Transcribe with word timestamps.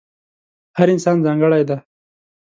هر 0.77 0.87
انسان 0.95 1.17
ځانګړی 1.25 1.61
دی. 1.69 1.77